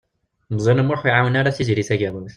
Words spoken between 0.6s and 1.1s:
U Muḥ ur